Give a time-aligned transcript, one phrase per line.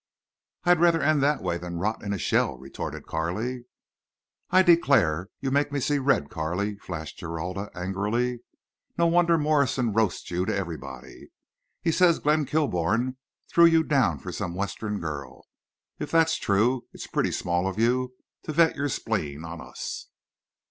[0.63, 3.65] "I'd rather end that way than rot in a shell," retorted Carley.
[4.49, 8.39] "I declare, you make me see red, Carley," flashed Geralda, angrily.
[8.97, 11.27] "No wonder Morrison roasts you to everybody.
[11.83, 13.17] He says Glenn Kilbourne
[13.47, 15.45] threw you down for some Western girl.
[15.99, 20.07] If that's true it's pretty small of you to vent your spleen on us."